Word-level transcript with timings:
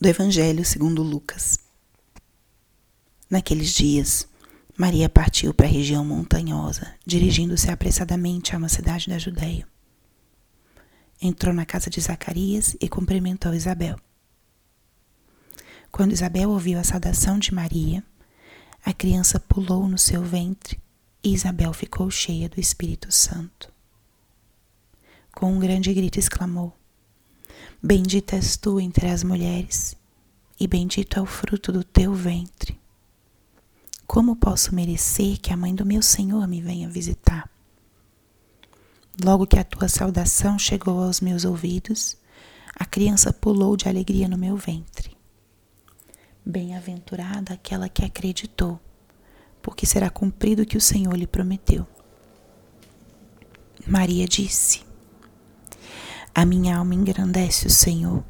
do 0.00 0.08
Evangelho 0.08 0.64
segundo 0.64 1.02
Lucas. 1.02 1.58
Naqueles 3.30 3.72
dias, 3.72 4.26
Maria 4.76 5.08
partiu 5.08 5.54
para 5.54 5.66
a 5.66 5.70
região 5.70 6.04
montanhosa, 6.04 6.94
dirigindo-se 7.06 7.70
apressadamente 7.70 8.54
a 8.54 8.58
uma 8.58 8.68
cidade 8.68 9.08
da 9.08 9.18
Judéia. 9.18 9.66
Entrou 11.20 11.54
na 11.54 11.64
casa 11.64 11.88
de 11.88 12.00
Zacarias 12.00 12.76
e 12.80 12.88
cumprimentou 12.88 13.54
Isabel. 13.54 13.96
Quando 15.90 16.12
Isabel 16.12 16.50
ouviu 16.50 16.78
a 16.78 16.84
saudação 16.84 17.38
de 17.38 17.54
Maria, 17.54 18.02
a 18.84 18.92
criança 18.92 19.38
pulou 19.38 19.86
no 19.86 19.98
seu 19.98 20.22
ventre 20.22 20.80
e 21.22 21.32
Isabel 21.32 21.72
ficou 21.72 22.10
cheia 22.10 22.48
do 22.48 22.58
Espírito 22.58 23.12
Santo. 23.12 23.72
Com 25.32 25.52
um 25.52 25.60
grande 25.60 25.94
grito 25.94 26.18
exclamou: 26.18 26.76
Bendita 27.84 28.36
és 28.36 28.56
tu 28.56 28.78
entre 28.78 29.08
as 29.08 29.24
mulheres, 29.24 29.96
e 30.58 30.68
bendito 30.68 31.18
é 31.18 31.20
o 31.20 31.26
fruto 31.26 31.72
do 31.72 31.82
teu 31.82 32.14
ventre. 32.14 32.80
Como 34.06 34.36
posso 34.36 34.72
merecer 34.72 35.40
que 35.40 35.52
a 35.52 35.56
mãe 35.56 35.74
do 35.74 35.84
meu 35.84 36.00
Senhor 36.00 36.46
me 36.46 36.62
venha 36.62 36.88
visitar? 36.88 37.50
Logo 39.20 39.48
que 39.48 39.58
a 39.58 39.64
tua 39.64 39.88
saudação 39.88 40.60
chegou 40.60 41.02
aos 41.02 41.20
meus 41.20 41.44
ouvidos, 41.44 42.16
a 42.72 42.84
criança 42.84 43.32
pulou 43.32 43.76
de 43.76 43.88
alegria 43.88 44.28
no 44.28 44.38
meu 44.38 44.56
ventre. 44.56 45.16
Bem-aventurada 46.46 47.54
aquela 47.54 47.88
que 47.88 48.04
acreditou, 48.04 48.78
porque 49.60 49.86
será 49.86 50.08
cumprido 50.08 50.62
o 50.62 50.66
que 50.66 50.76
o 50.76 50.80
Senhor 50.80 51.16
lhe 51.16 51.26
prometeu. 51.26 51.84
Maria 53.84 54.28
disse: 54.28 54.91
a 56.34 56.46
minha 56.46 56.78
alma 56.78 56.94
engrandece 56.94 57.66
o 57.66 57.70
Senhor, 57.70 58.24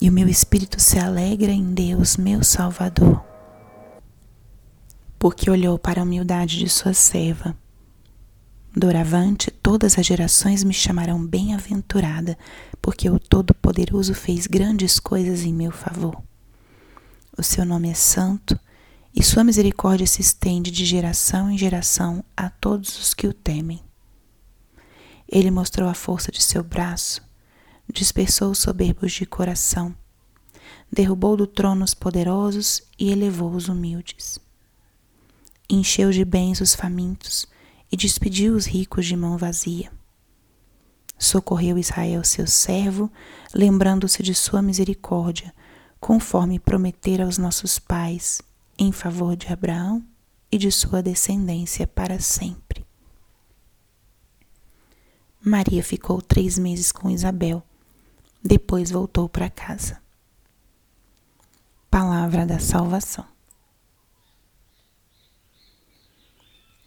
e 0.00 0.08
o 0.08 0.12
meu 0.12 0.28
espírito 0.28 0.80
se 0.80 0.98
alegra 0.98 1.52
em 1.52 1.74
Deus, 1.74 2.16
meu 2.16 2.42
Salvador, 2.42 3.22
porque 5.18 5.50
olhou 5.50 5.78
para 5.78 6.00
a 6.00 6.04
humildade 6.04 6.58
de 6.58 6.68
sua 6.68 6.94
serva. 6.94 7.56
Doravante, 8.76 9.50
todas 9.50 9.98
as 9.98 10.04
gerações 10.04 10.64
me 10.64 10.74
chamarão 10.74 11.24
bem-aventurada, 11.24 12.36
porque 12.82 13.08
o 13.08 13.20
Todo-Poderoso 13.20 14.14
fez 14.14 14.46
grandes 14.46 14.98
coisas 14.98 15.44
em 15.44 15.54
meu 15.54 15.70
favor. 15.70 16.20
O 17.36 17.42
seu 17.42 17.64
nome 17.64 17.90
é 17.90 17.94
santo, 17.94 18.58
e 19.14 19.22
sua 19.22 19.44
misericórdia 19.44 20.06
se 20.06 20.20
estende 20.20 20.70
de 20.70 20.84
geração 20.84 21.50
em 21.50 21.56
geração 21.56 22.24
a 22.36 22.50
todos 22.50 22.98
os 22.98 23.14
que 23.14 23.28
o 23.28 23.32
temem. 23.32 23.83
Ele 25.34 25.50
mostrou 25.50 25.88
a 25.88 25.94
força 25.94 26.30
de 26.30 26.40
seu 26.40 26.62
braço, 26.62 27.20
dispersou 27.92 28.52
os 28.52 28.58
soberbos 28.58 29.12
de 29.12 29.26
coração, 29.26 29.92
derrubou 30.92 31.36
do 31.36 31.44
trono 31.44 31.84
os 31.84 31.92
poderosos 31.92 32.80
e 32.96 33.10
elevou 33.10 33.50
os 33.50 33.68
humildes. 33.68 34.38
Encheu 35.68 36.12
de 36.12 36.24
bens 36.24 36.60
os 36.60 36.72
famintos 36.72 37.48
e 37.90 37.96
despediu 37.96 38.54
os 38.54 38.64
ricos 38.64 39.06
de 39.06 39.16
mão 39.16 39.36
vazia. 39.36 39.90
Socorreu 41.18 41.78
Israel, 41.78 42.22
seu 42.22 42.46
servo, 42.46 43.10
lembrando-se 43.52 44.22
de 44.22 44.36
sua 44.36 44.62
misericórdia, 44.62 45.52
conforme 45.98 46.60
prometera 46.60 47.24
aos 47.24 47.38
nossos 47.38 47.76
pais, 47.80 48.40
em 48.78 48.92
favor 48.92 49.34
de 49.34 49.52
Abraão 49.52 50.00
e 50.52 50.56
de 50.58 50.70
sua 50.70 51.02
descendência 51.02 51.88
para 51.88 52.20
sempre. 52.20 52.63
Maria 55.46 55.84
ficou 55.84 56.22
três 56.22 56.58
meses 56.58 56.90
com 56.90 57.10
Isabel. 57.10 57.62
Depois 58.42 58.90
voltou 58.90 59.28
para 59.28 59.50
casa. 59.50 60.00
Palavra 61.90 62.46
da 62.46 62.58
Salvação. 62.58 63.26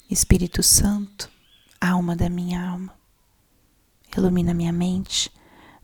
Espírito 0.10 0.64
Santo, 0.64 1.30
alma 1.80 2.16
da 2.16 2.30
minha 2.30 2.68
alma, 2.68 2.96
ilumina 4.18 4.56
minha 4.56 4.72
mente, 4.72 5.32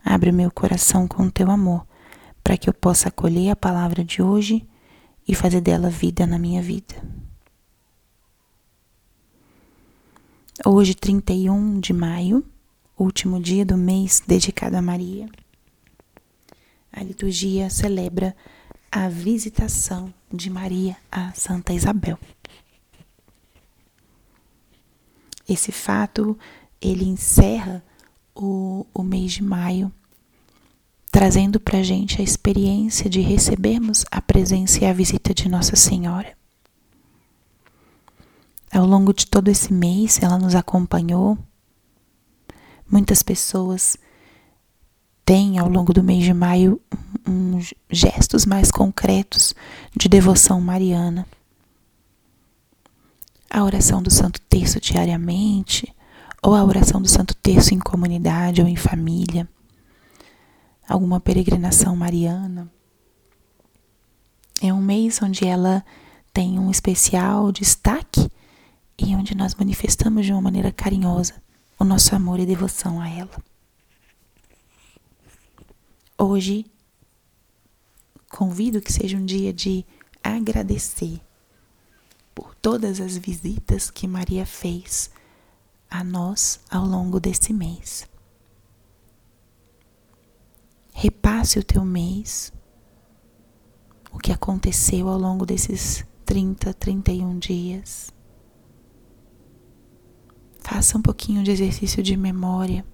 abre 0.04 0.32
meu 0.32 0.50
coração 0.50 1.06
com 1.06 1.30
teu 1.30 1.52
amor, 1.52 1.86
para 2.42 2.56
que 2.56 2.68
eu 2.68 2.74
possa 2.74 3.08
acolher 3.08 3.50
a 3.50 3.56
palavra 3.56 4.02
de 4.02 4.20
hoje 4.20 4.66
e 5.28 5.34
fazer 5.34 5.60
dela 5.60 5.90
vida 5.90 6.26
na 6.26 6.38
minha 6.40 6.60
vida. 6.60 6.96
Hoje, 10.64 10.94
31 10.94 11.78
de 11.78 11.92
maio, 11.92 12.44
último 12.98 13.40
dia 13.40 13.64
do 13.64 13.76
mês 13.76 14.22
dedicado 14.26 14.76
a 14.76 14.82
Maria. 14.82 15.28
A 16.92 17.02
liturgia 17.02 17.68
celebra 17.68 18.36
a 18.90 19.08
visitação 19.08 20.12
de 20.32 20.48
Maria 20.48 20.96
a 21.10 21.32
Santa 21.32 21.72
Isabel. 21.72 22.18
Esse 25.48 25.72
fato 25.72 26.38
ele 26.80 27.04
encerra 27.04 27.84
o, 28.34 28.86
o 28.94 29.02
mês 29.02 29.32
de 29.32 29.42
maio, 29.42 29.92
trazendo 31.10 31.58
para 31.60 31.78
a 31.78 31.82
gente 31.82 32.20
a 32.20 32.24
experiência 32.24 33.10
de 33.10 33.20
recebermos 33.20 34.04
a 34.10 34.22
presença 34.22 34.82
e 34.82 34.86
a 34.86 34.92
visita 34.92 35.34
de 35.34 35.48
Nossa 35.48 35.76
Senhora. 35.76 36.36
Ao 38.72 38.86
longo 38.86 39.12
de 39.12 39.26
todo 39.26 39.48
esse 39.48 39.72
mês, 39.72 40.20
ela 40.20 40.38
nos 40.38 40.54
acompanhou 40.54 41.38
Muitas 42.94 43.24
pessoas 43.24 43.96
têm 45.26 45.58
ao 45.58 45.68
longo 45.68 45.92
do 45.92 46.00
mês 46.00 46.22
de 46.22 46.32
maio 46.32 46.80
gestos 47.90 48.46
mais 48.46 48.70
concretos 48.70 49.52
de 49.96 50.08
devoção 50.08 50.60
mariana. 50.60 51.26
A 53.50 53.64
oração 53.64 54.00
do 54.00 54.12
Santo 54.12 54.40
Terço 54.42 54.80
diariamente, 54.80 55.92
ou 56.40 56.54
a 56.54 56.62
oração 56.62 57.02
do 57.02 57.08
Santo 57.08 57.34
Terço 57.34 57.74
em 57.74 57.80
comunidade 57.80 58.62
ou 58.62 58.68
em 58.68 58.76
família, 58.76 59.48
alguma 60.88 61.18
peregrinação 61.18 61.96
mariana. 61.96 62.70
É 64.62 64.72
um 64.72 64.80
mês 64.80 65.20
onde 65.20 65.44
ela 65.44 65.84
tem 66.32 66.60
um 66.60 66.70
especial 66.70 67.50
destaque 67.50 68.30
e 68.96 69.16
onde 69.16 69.36
nós 69.36 69.52
manifestamos 69.56 70.24
de 70.24 70.30
uma 70.30 70.42
maneira 70.42 70.70
carinhosa 70.70 71.42
o 71.78 71.84
nosso 71.84 72.14
amor 72.14 72.38
e 72.38 72.46
devoção 72.46 73.00
a 73.00 73.08
ela. 73.08 73.42
Hoje, 76.16 76.66
convido 78.30 78.80
que 78.80 78.92
seja 78.92 79.16
um 79.16 79.24
dia 79.24 79.52
de 79.52 79.84
agradecer 80.22 81.20
por 82.34 82.54
todas 82.54 83.00
as 83.00 83.16
visitas 83.16 83.90
que 83.90 84.08
Maria 84.08 84.46
fez 84.46 85.10
a 85.90 86.02
nós 86.02 86.60
ao 86.70 86.84
longo 86.84 87.20
desse 87.20 87.52
mês. 87.52 88.08
Repasse 90.92 91.58
o 91.58 91.64
teu 91.64 91.84
mês, 91.84 92.52
o 94.10 94.18
que 94.18 94.32
aconteceu 94.32 95.08
ao 95.08 95.18
longo 95.18 95.44
desses 95.44 96.04
30, 96.24 96.72
31 96.74 97.38
dias. 97.38 98.12
Faça 100.74 100.98
um 100.98 101.02
pouquinho 101.02 101.44
de 101.44 101.52
exercício 101.52 102.02
de 102.02 102.16
memória. 102.16 102.84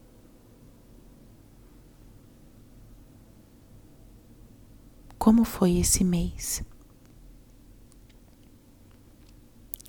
Como 5.18 5.44
foi 5.44 5.78
esse 5.78 6.04
mês? 6.04 6.62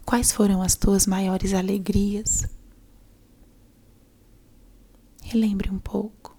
Quais 0.05 0.31
foram 0.31 0.61
as 0.61 0.73
tuas 0.73 1.05
maiores 1.05 1.53
alegrias? 1.53 2.47
Relembre 5.21 5.69
um 5.69 5.77
pouco. 5.77 6.37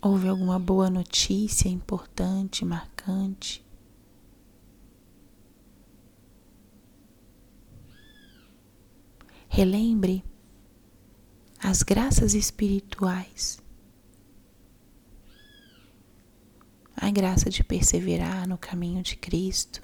Houve 0.00 0.28
alguma 0.28 0.60
boa 0.60 0.88
notícia 0.88 1.68
importante, 1.68 2.64
marcante? 2.64 3.65
Relembre 9.56 10.22
as 11.58 11.82
graças 11.82 12.34
espirituais. 12.34 13.58
A 16.94 17.10
graça 17.10 17.48
de 17.48 17.64
perseverar 17.64 18.46
no 18.46 18.58
caminho 18.58 19.02
de 19.02 19.16
Cristo. 19.16 19.82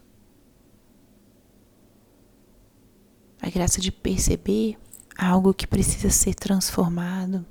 A 3.41 3.49
graça 3.49 3.81
de 3.81 3.91
perceber 3.91 4.79
algo 5.17 5.55
que 5.55 5.67
precisa 5.67 6.11
ser 6.11 6.35
transformado. 6.35 7.43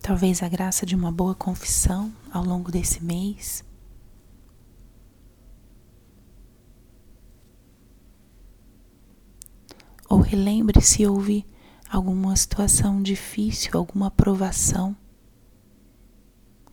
Talvez 0.00 0.40
a 0.40 0.48
graça 0.48 0.86
de 0.86 0.94
uma 0.94 1.10
boa 1.10 1.34
confissão 1.34 2.14
ao 2.30 2.44
longo 2.44 2.70
desse 2.70 3.02
mês. 3.02 3.66
ou 10.08 10.14
relembre 10.26 10.80
se 10.80 11.06
houve 11.06 11.46
alguma 11.88 12.34
situação 12.34 13.00
difícil, 13.00 13.70
alguma 13.74 14.10
provação 14.10 14.96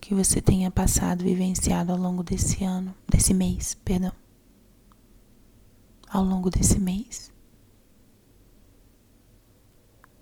que 0.01 0.13
você 0.13 0.41
tenha 0.41 0.69
passado, 0.69 1.23
vivenciado 1.23 1.91
ao 1.91 1.97
longo 1.97 2.23
desse 2.23 2.63
ano, 2.63 2.93
desse 3.07 3.33
mês, 3.33 3.75
perdão. 3.85 4.11
Ao 6.09 6.23
longo 6.23 6.49
desse 6.49 6.79
mês. 6.79 7.31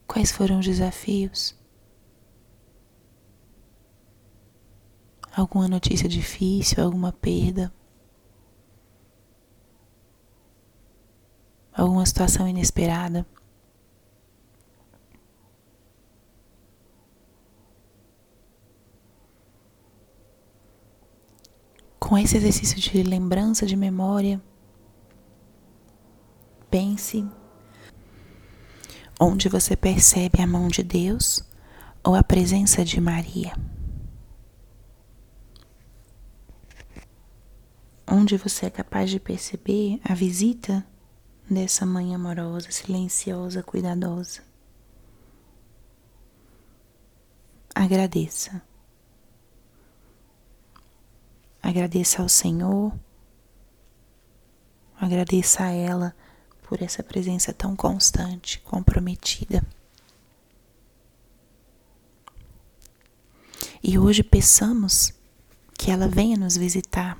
Quais 0.05 0.31
foram 0.31 0.59
os 0.59 0.65
desafios? 0.65 1.55
Alguma 5.33 5.67
notícia 5.67 6.07
difícil, 6.07 6.83
alguma 6.83 7.13
perda? 7.13 7.73
Alguma 11.81 12.05
situação 12.05 12.47
inesperada? 12.47 13.25
Com 21.99 22.15
esse 22.19 22.37
exercício 22.37 22.79
de 22.79 23.01
lembrança, 23.01 23.65
de 23.65 23.75
memória, 23.75 24.39
pense 26.69 27.27
onde 29.19 29.49
você 29.49 29.75
percebe 29.75 30.39
a 30.39 30.45
mão 30.45 30.67
de 30.67 30.83
Deus 30.83 31.43
ou 32.03 32.13
a 32.13 32.21
presença 32.21 32.85
de 32.85 33.01
Maria. 33.01 33.53
Onde 38.07 38.37
você 38.37 38.67
é 38.67 38.69
capaz 38.69 39.09
de 39.09 39.19
perceber 39.19 39.99
a 40.03 40.13
visita 40.13 40.85
dessa 41.51 41.85
mãe 41.85 42.15
amorosa, 42.15 42.71
silenciosa, 42.71 43.61
cuidadosa. 43.61 44.41
Agradeça. 47.75 48.61
Agradeça 51.61 52.21
ao 52.21 52.29
Senhor, 52.29 52.91
agradeça 54.99 55.63
a 55.63 55.69
ela 55.69 56.15
por 56.63 56.81
essa 56.81 57.03
presença 57.03 57.53
tão 57.53 57.75
constante, 57.75 58.59
comprometida. 58.61 59.63
E 63.83 63.99
hoje 63.99 64.23
peçamos 64.23 65.13
que 65.77 65.91
ela 65.91 66.07
venha 66.07 66.37
nos 66.37 66.57
visitar 66.57 67.17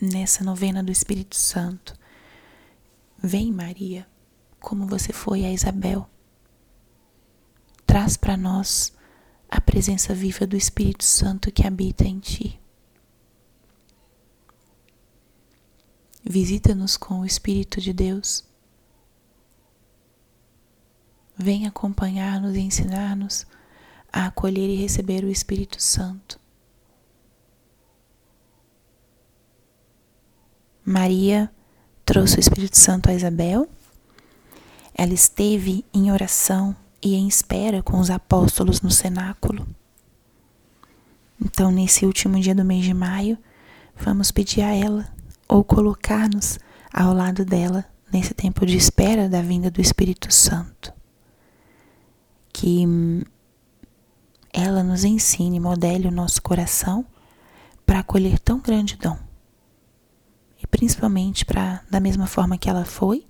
nessa 0.00 0.42
novena 0.42 0.82
do 0.82 0.90
Espírito 0.90 1.36
Santo. 1.36 1.94
Vem, 3.26 3.50
Maria, 3.50 4.06
como 4.60 4.86
você 4.86 5.10
foi 5.10 5.46
a 5.46 5.50
Isabel. 5.50 6.06
Traz 7.86 8.18
para 8.18 8.36
nós 8.36 8.92
a 9.48 9.62
presença 9.62 10.14
viva 10.14 10.46
do 10.46 10.58
Espírito 10.58 11.04
Santo 11.04 11.50
que 11.50 11.66
habita 11.66 12.04
em 12.04 12.20
ti. 12.20 12.60
Visita-nos 16.22 16.98
com 16.98 17.20
o 17.20 17.24
Espírito 17.24 17.80
de 17.80 17.94
Deus. 17.94 18.44
Vem 21.34 21.66
acompanhar-nos 21.66 22.54
e 22.54 22.60
ensinar-nos 22.60 23.46
a 24.12 24.26
acolher 24.26 24.68
e 24.68 24.76
receber 24.76 25.24
o 25.24 25.30
Espírito 25.30 25.80
Santo. 25.80 26.38
Maria 30.84 31.50
trouxe 32.04 32.36
o 32.36 32.40
Espírito 32.40 32.76
Santo 32.76 33.10
a 33.10 33.14
Isabel. 33.14 33.68
Ela 34.94 35.12
esteve 35.12 35.84
em 35.92 36.12
oração 36.12 36.76
e 37.02 37.14
em 37.14 37.26
espera 37.26 37.82
com 37.82 37.98
os 37.98 38.10
apóstolos 38.10 38.80
no 38.80 38.90
cenáculo. 38.90 39.66
Então, 41.40 41.70
nesse 41.70 42.06
último 42.06 42.38
dia 42.40 42.54
do 42.54 42.64
mês 42.64 42.84
de 42.84 42.94
maio, 42.94 43.36
vamos 43.96 44.30
pedir 44.30 44.62
a 44.62 44.74
ela 44.74 45.08
ou 45.48 45.64
colocar-nos 45.64 46.58
ao 46.92 47.12
lado 47.12 47.44
dela 47.44 47.84
nesse 48.12 48.32
tempo 48.32 48.64
de 48.64 48.76
espera 48.76 49.28
da 49.28 49.42
vinda 49.42 49.70
do 49.70 49.80
Espírito 49.80 50.32
Santo. 50.32 50.92
Que 52.52 52.84
ela 54.52 54.84
nos 54.84 55.02
ensine, 55.02 55.58
modele 55.58 56.06
o 56.06 56.12
nosso 56.12 56.40
coração 56.40 57.04
para 57.84 57.98
acolher 57.98 58.38
tão 58.38 58.60
grande 58.60 58.96
dom. 58.96 59.18
Principalmente 60.74 61.44
para, 61.44 61.84
da 61.88 62.00
mesma 62.00 62.26
forma 62.26 62.58
que 62.58 62.68
ela 62.68 62.84
foi, 62.84 63.24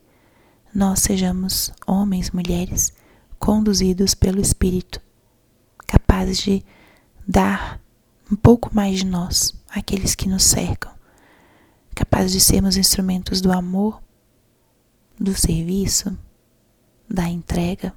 nós 0.75 1.00
sejamos 1.00 1.70
homens, 1.87 2.31
mulheres 2.31 2.91
conduzidos 3.38 4.14
pelo 4.14 4.41
Espírito, 4.41 4.99
capazes 5.87 6.38
de 6.38 6.64
dar 7.29 7.79
um 8.32 8.35
pouco 8.35 8.75
mais 8.75 9.00
de 9.00 9.05
nós 9.05 9.52
àqueles 9.69 10.14
que 10.14 10.26
nos 10.26 10.43
cercam, 10.43 10.91
capazes 11.94 12.32
de 12.32 12.41
sermos 12.41 12.79
instrumentos 12.79 13.43
do 13.43 13.52
amor, 13.52 14.02
do 15.20 15.35
serviço, 15.35 16.17
da 17.06 17.29
entrega 17.29 17.93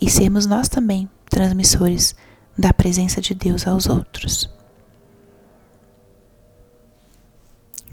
e 0.00 0.08
sermos 0.08 0.46
nós 0.46 0.68
também 0.68 1.10
transmissores 1.28 2.14
da 2.56 2.72
presença 2.72 3.20
de 3.20 3.34
Deus 3.34 3.66
aos 3.66 3.88
outros. 3.88 4.55